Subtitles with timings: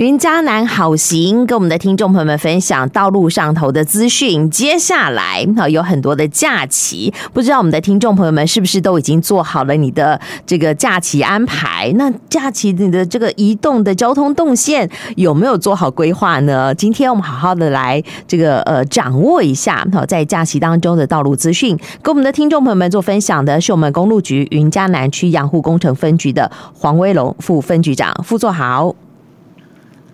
[0.00, 4.50] 云嘉南好行跟我们的听众朋友们分享道路上头的资讯。
[4.50, 11.92] 接下来啊，有很多的假期，不知道我们的听众朋友们是不是都已经做好了你的这个假期安排？
[11.96, 16.74] 那假期你的这个移动的交通动线有没有做好规划呢？
[16.74, 28.94] 今天我们好好的来这个呃掌握一下好，在假期当中的道路资讯，跟我们的听众朋友们做分享的是我们公路局云嘉南区养护工程分局的黄威龙副分局长，副座好。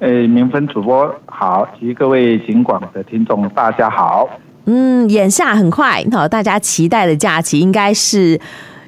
[0.01, 4.29] 诶，明芬主播好，及各位警广的听众大家好。
[4.67, 8.39] 嗯，眼下很快，好，大家期待的假期应该是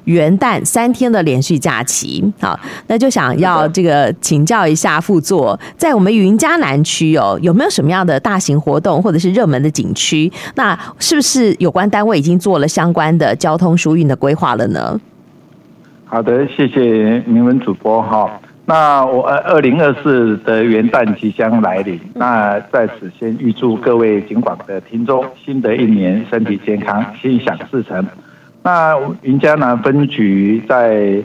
[0.03, 2.23] 元旦三天的连续假期。
[2.39, 10.31] 好，那就想要这个请教一下副座，在我们云嘉南区哦，有没有什么样的大型活动或者是热门的景区？
[10.53, 15.01] 那是不是有关单位已经做了相关的交通疏运的规划了呢？
[16.05, 18.29] 好的，谢谢明文主播哈。
[18.69, 28.05] 那我呃，二零二四的元旦即将来临，那在此先预祝各位警广的听众，新的一年身体健康，心想事成。
[28.61, 31.19] 那云嘉南分局在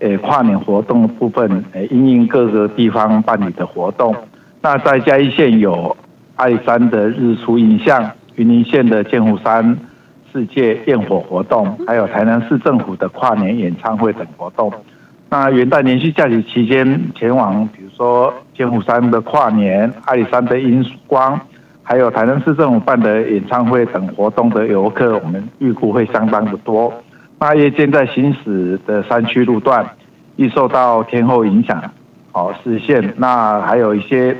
[0.00, 4.12] 呃跨年活动部分，呃因应各个地方办理的活动。
[4.60, 5.96] 那在嘉义县有
[6.34, 9.78] 阿里山的日出印象，云林县的剑湖山
[10.32, 14.72] 世界焰火活动，还有台南市政府的跨年演唱会等活动。
[15.32, 21.40] 那元旦连续假期期间，前往比如说天虎山的跨年、阿里山的樱光，
[21.84, 26.92] 还有台南市政府办的演唱会等活动的游客，我们预估会相当的多。
[27.38, 29.88] 那夜间在行驶的山区路段，
[30.34, 31.80] 易受到天候影响，
[32.32, 33.14] 哦，视线。
[33.16, 34.36] 那还有一些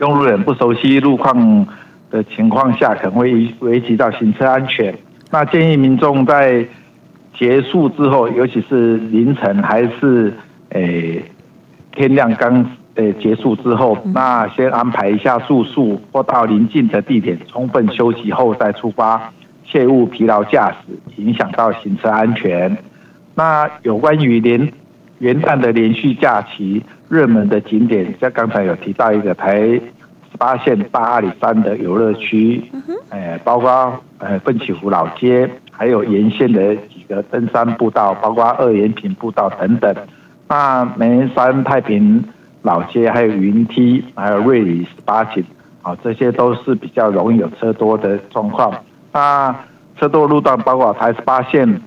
[0.00, 1.66] 用路人不熟悉路况
[2.10, 4.94] 的情况下，可能会危及到行车安全。
[5.30, 6.64] 那建议民众在
[7.36, 10.32] 结束之后，尤其是凌晨还是
[10.70, 11.24] 诶、欸、
[11.92, 19.32] 天亮刚诶结束之后，那先安排一下住宿或到临近的地点充分休息后再出发，
[19.64, 20.76] 切勿疲劳驾驶，
[21.16, 22.76] 影响到行车安全。
[23.34, 24.72] 那有关于连
[25.18, 32.62] 元旦的连续假期热门的景点，像刚才有提到一个台十八线大阿里山的游乐区，
[33.10, 36.76] 诶，包括呃奋起湖老街，还有沿线的。
[37.08, 39.94] 的登山步道，包括二延平步道等等。
[40.48, 42.22] 那梅山太平
[42.62, 45.44] 老街，还有云梯，还有瑞里十八景，
[45.82, 48.72] 啊，这些都是比较容易有车多的状况。
[49.12, 49.54] 那
[49.98, 51.80] 车多路段包括台十八线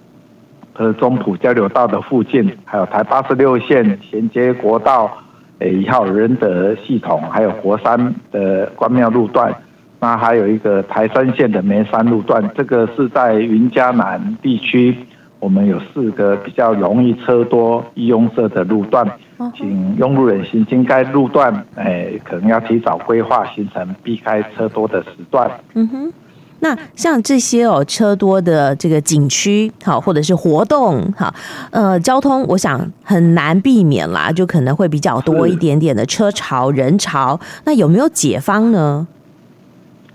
[0.74, 5.12] 和中埔交流道的附近，还有台八十六线衔接国道
[5.60, 9.54] 诶一号仁德系统，还有国三的关庙路段。
[10.00, 14.96] 那还有一个台山线的梅山路段，这个是在云嘉南地区，
[15.40, 19.10] 我们有四个比较容易车多易拥塞的路段，
[19.56, 25.50] 请用路人行经该路段，哎，可能要提早规划行程，避开车多的时段。
[25.74, 26.14] 嗯哼，
[26.60, 31.34] 那像这些哦，车多的这个景区，好，或者是活动，好，
[31.72, 37.40] 呃，交通我想很难避免啦，就可能会比较多一点点的车潮人潮。
[37.66, 39.08] 那有没有解方呢？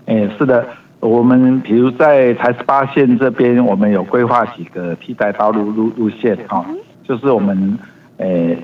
[0.05, 0.67] 哎，是的，
[0.99, 6.65] 我们比如在台十八线这边，我们有规划几个替代道路路路线哈，
[7.07, 7.77] 就是我们
[8.17, 8.57] 诶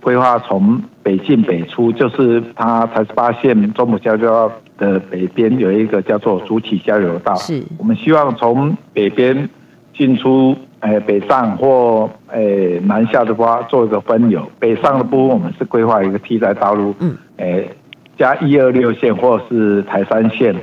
[0.00, 9.48] 规划从北进北出，就是它台十八线中埔交流道的北边有一个叫做主体交流道，是我们希望从北边
[9.94, 17.70] 进出，诶北上或诶南下的话做一个分流，北上的部分我们是规划一个替代道路，嗯，诶
[18.18, 20.54] 加一二六线或是台三线。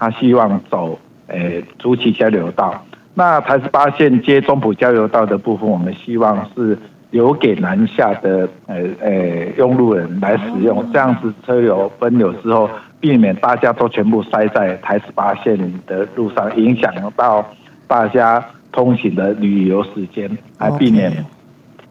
[0.00, 6.76] 他希望走诶竹崎交流道，那台十八线接中埔交流道的部分，我们希望是
[7.10, 15.56] 留给南下的诶诶用路人来使用，这样子车流分流之后，避免大家都全部塞在台十八线
[15.86, 17.46] 的路上，影响到
[17.86, 21.12] 大家通行的旅游时间，来避免。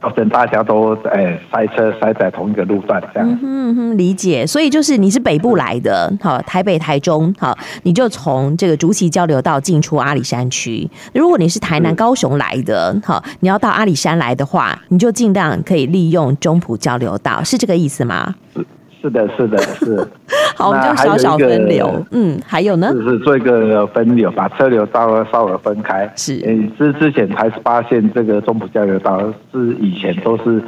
[0.01, 3.29] 造成大家都诶塞车塞在同一个路段这样。
[3.29, 4.47] 嗯哼哼，理解。
[4.47, 10.89] 所以就是你是北部来的，好，台北、台中，好，你就从这个竹崎交流道进出阿里山区。
[11.13, 18.35] 如果你是台南、高雄来的，好，你要到阿里山来的话，你就尽量可以利用中埔交流道，是这个意思吗？
[18.55, 18.65] 是
[19.07, 20.07] 的，是的，是。
[20.57, 22.03] 好，我们就小小分流。
[22.09, 22.91] 嗯，还有呢？
[22.91, 26.11] 就是做一个分流，把车流稍微稍微分开。
[26.15, 26.33] 是。
[26.39, 29.21] 诶，之之前台十八线这个中埔交流道
[29.53, 30.61] 是以前都是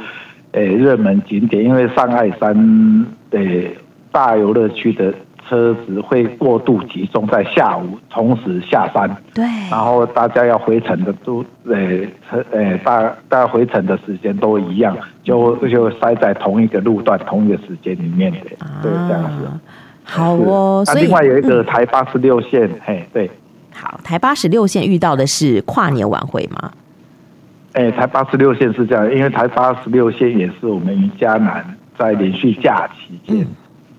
[0.52, 3.76] 诶热门景点，因为上阿里山诶
[4.12, 5.12] 大游乐区的
[5.52, 9.14] 车子会过度集中在下午，同时下山。
[9.34, 9.44] 对。
[9.70, 11.76] 然后大家要回程的都，呃，
[12.30, 18.38] 车，呃，大大家回程的时间都一样，就就塞在同一个路段、同一个时间里面的，
[18.82, 19.46] 对，这样子。
[20.04, 20.82] 好哦。
[20.86, 23.30] 那另外有一个台八十六线，嘿，对。
[23.74, 26.72] 好，台八十六线遇到的是跨年晚会吗？
[27.74, 31.62] 哎，台八十六线是这样，因为台八十六线也是我们云嘉南
[31.98, 33.46] 在连续假期间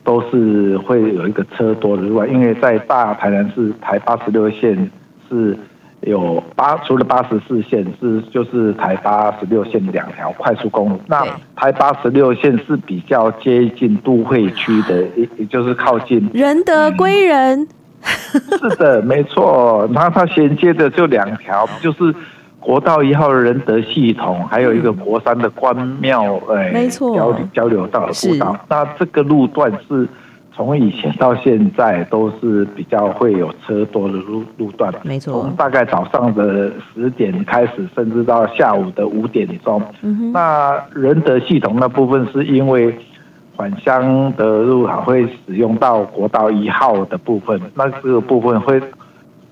[0.03, 4.89] 都是会有一个车多的路段，因为在大台南市台八十六线
[5.29, 5.57] 是
[6.01, 17.61] 有八，除了八十四线是就是台八十六线两条快速公路，那台八十六线是比较接近都会区的，也也就是靠近仁德归仁。
[17.61, 17.67] 嗯
[18.59, 22.13] 是的，没错，那它衔接的就两条，就是
[22.63, 28.55] 国道一号仁德系统，还有一个国三的关庙，哎，没错，交交流道的步道。
[28.69, 30.07] 那这个路段是
[30.55, 35.41] 从以前到现在都是比较会有车多的路路段，没错。
[35.41, 39.81] 从大概早上的十点开始，甚至到下午的五点钟。
[40.01, 42.97] 嗯、那仁德系统那部分是因为。
[43.55, 48.81] 返乡的路还会使用到国道一号的部分，那这个部分会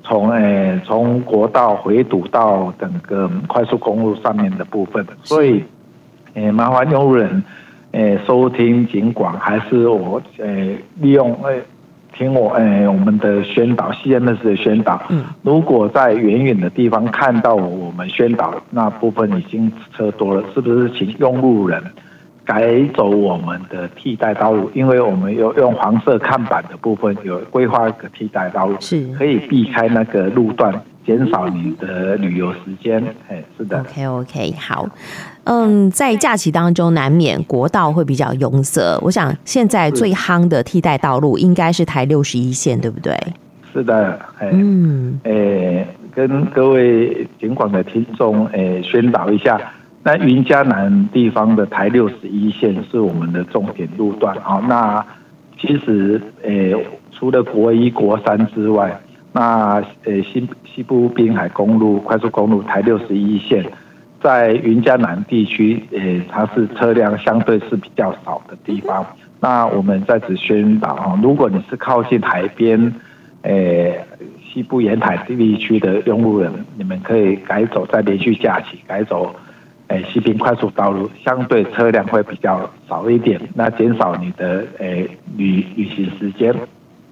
[0.04, 5.64] 从诶从国道回堵到整个快速公路上面的部分，所以
[6.34, 7.44] 诶麻烦用路人
[7.92, 11.62] 诶收听尽管，还是我诶利用诶
[12.14, 15.02] 听我诶我们的宣导，CMS 的宣导。
[15.10, 21.82] 嗯，如果在远远的地方看到我们宣导那部分已经车多了，是不是请用路人？
[22.52, 30.74] 改走我们的替代道路，因为我们有用黄色看板的部分有规划一个替代道路，是可以避开那个路段，
[31.06, 33.02] 减少你的旅游时间。
[33.30, 33.80] 哎，是的。
[33.80, 34.86] OK OK，好。
[35.46, 43.18] 嗯，在假期当中难免国道会比较拥塞，我想现在最夯的替代道路应该是台六十一线，对不对？
[43.72, 44.20] 是的。
[44.42, 45.18] 嗯。
[45.24, 49.58] 哎，跟各位警管的听众哎宣导一下。
[50.04, 54.58] 那云嘉南地方的台六十一线是我们的重点路段啊。
[54.68, 55.06] 那
[55.60, 56.76] 其实诶，
[57.12, 59.00] 除了国一、国三之外，
[59.32, 59.76] 那
[60.06, 63.64] 呃西西部滨海公路快速公路台六十一线，
[64.22, 69.06] 在云嘉南地区诶，它是车辆相对是比较少的地方。
[69.40, 72.94] 那我们在此宣导啊，如果你是靠近海边
[73.44, 74.04] 诶
[74.52, 79.36] 西部沿海地区的用路人，你们可以改走，在连续假期改走。
[79.92, 85.06] 哎，西滨快速道路相对车辆会比较少一点，那减少你的诶
[85.36, 86.56] 旅旅行时间。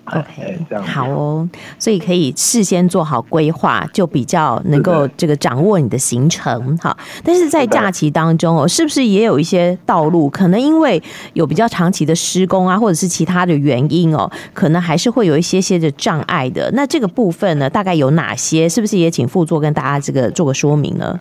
[0.06, 6.78] OK，这样好哦，所以可以事先做好规划，就比较能够这个掌握你的行程。
[6.78, 11.04] 哈，但是在假期当中哦，是不是也有一些道路可能因为
[11.34, 16.72] 有比较长期的施工啊，或者是其他的原因哦，可能还是会有一些些的障碍的。
[16.74, 18.70] 那这个部分呢，大概有哪些？
[18.70, 21.20] 是不是也请副座跟大家这个做个说明呢？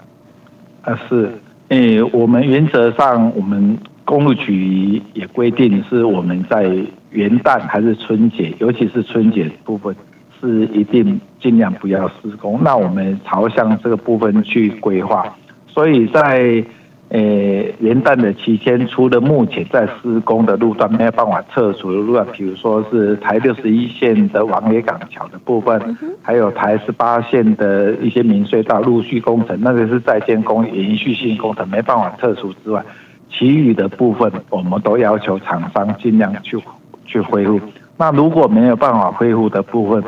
[0.82, 1.38] 啊，是。
[1.68, 6.64] 诶、我们原则上，我们公路局也规定，是我们在
[7.10, 9.94] 元旦还是春节，尤其是春节部分，
[10.40, 12.60] 是一定尽量不要施工。
[12.62, 15.36] 那我们朝向这个部分去规划，
[15.66, 16.64] 所以在。
[17.10, 32.84] 诶，元旦的期间，除了目前在施工的路段没有办法撤除的路段，比如说是台六十一线的王爷港桥的部分，还有台十八线的一些明隧道陆续工程，那个是在建工延续性工程，没办法撤除之外，
[33.30, 36.58] 其余的部分我们都要求厂商尽量去
[37.06, 37.58] 去恢复。
[37.96, 40.04] 那如果没有办法恢复的部分，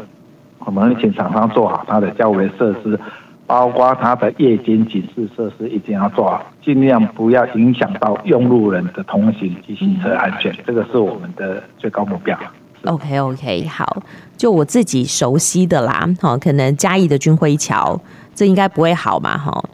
[0.66, 3.00] 我们会请厂商做好它的交维设施。
[3.50, 12.38] 包括它的夜间警示设施一定要做好，尽量不要影响到用路人的通行及行车安全，这个是我们的最高目标。
[12.84, 14.00] OK OK，好，
[14.36, 18.00] 就我自己熟悉的啦，哈，可能嘉义的军辉桥，
[18.36, 19.64] 这应该不会好嘛，哈。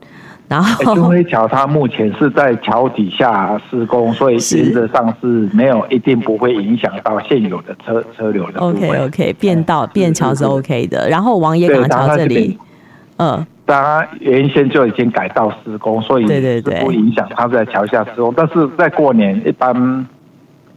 [0.49, 8.59] 然后军辉桥它目前是在桥底下施工，所以原则上是没有一定不会影响到现有的车车流的。
[8.59, 12.59] OK OK，变道变桥是 OK 的，然后王爷港桥这里，
[13.19, 13.47] 嗯。
[13.67, 18.33] 当然，原先就已经改道施工，所以是不影响他在桥下施工。
[18.37, 19.75] 但是在过年，一般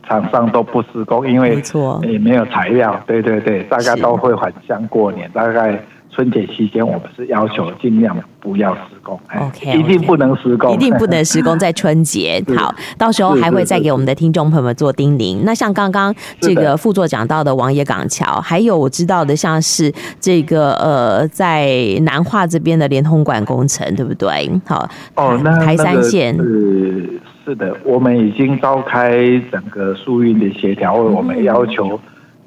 [0.10, 1.64] 厂商都不施工，因为
[2.02, 3.02] 也没有材料。
[3.08, 5.82] 对对对，大家都会返乡过年，大概。
[6.12, 12.44] 春节期间，我们是要求尽量不要施工，OK，一定不能施工，一定不能施工在春节。
[12.58, 15.44] 好，到时候还会再给我们的听众朋友们做叮咛。
[15.46, 21.70] 那像刚刚这个副座讲到的王爷港桥，还有我知道的像是这个呃，在
[22.02, 24.52] 南化这边的连通管工程，对不对？
[24.66, 29.18] 好，哦，那台三线是是的，我们已经召开
[29.52, 32.00] 整个疏运的协调会，我们要求。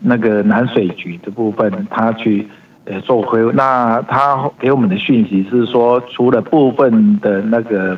[0.04, 2.46] 那个南水局的部分，他去
[2.84, 3.52] 呃做恢复。
[3.52, 7.96] 那他给我们的讯息是说，除了部分的那个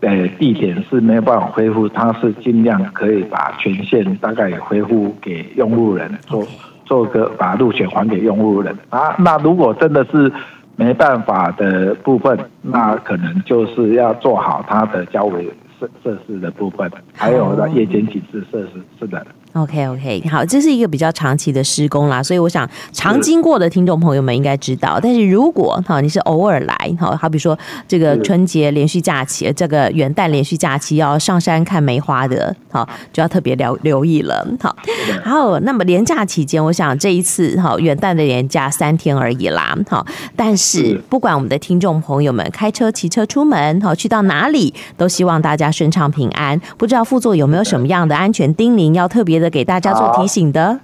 [0.00, 6.44] 呃地点是没有办法恢复，他是尽量可以把全线大概也恢复给用路人，做
[6.84, 9.14] 做个把路权还给用路人啊。
[9.18, 10.32] 那如果真的是
[10.74, 15.48] 没办法的部分，那可能就是要做好它的交维
[15.78, 19.26] 设设施的部分，还有的夜间警示设施，是的。
[19.56, 25.00] OK OK，好，这是一个比较长期的施工啦，所以我想常经过的听众朋友们应该知道。
[25.02, 27.58] 但是如果哈你是偶尔来哈，好比说
[27.88, 34.46] 这个春节连续假期，这个元旦连续假期要上山看梅花的，好就要特别留留意了。
[34.60, 34.76] 好，
[35.24, 40.04] 好，那么连假期间，我想这一次哈元旦的连假三天而已啦，好，
[40.36, 46.60] 但是不管我们的听众朋友们开车、骑车出门，好去到哪里，都希望大家顺畅平安。
[46.76, 49.45] 不知道副座有没有什么样的安全叮咛要特别的？
[49.50, 50.78] 给大家做提醒的。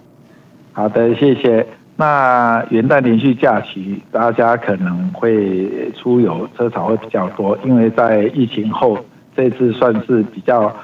[0.73, 1.67] 好，的，谢谢。
[1.97, 8.99] 那元旦连续假期，大家可能会出游，车潮会比较多，因为在疫情后，
[9.37, 10.75] 这次算是比较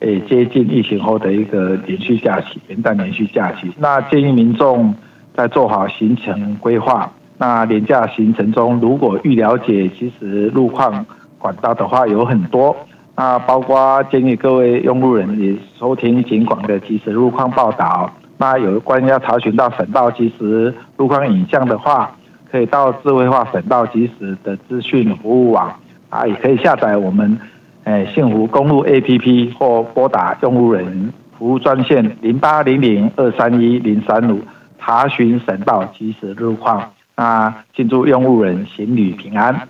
[0.00, 3.72] 诶接近疫情后的一个连续假期，元旦连续假期。
[3.78, 4.94] 那建议民众
[5.34, 7.10] 在做好行程规划。
[7.38, 11.04] 那连假行程中，如果欲了解其实路况
[11.38, 12.76] 管道的话，有很多。
[13.20, 18.08] 那包括建议各位用路人也收听警广的即时路况报道。
[18.36, 22.12] 那有关要查询到省道即时路况影像的话，
[22.48, 25.74] 可以到智慧化省道即时的资讯服务网
[26.10, 27.36] 啊，也可以下载我们
[27.82, 34.40] 诶幸福公路 APP 或拨打用路人服务专线零八零零二三一零三五
[34.78, 36.88] 查询省道即时路况。
[37.16, 39.68] 那庆祝用路人行旅平安。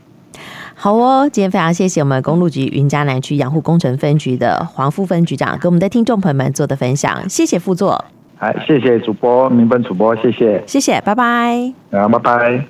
[0.81, 8.05] 好哦，今天非常谢谢我们公路局云嘉南区养护工程分局的黄副分局长给我们的听众朋友们做的分享，谢谢副座。
[8.37, 11.75] 好，谢谢主播，明本主播，谢谢，谢谢，拜拜。
[11.91, 12.69] 啊，拜拜。